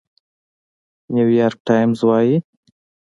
[1.13, 2.35] نيويارک ټايمز وايي،